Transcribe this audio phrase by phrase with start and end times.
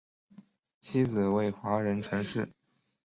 [0.79, 2.49] 妻子为华人陈氏。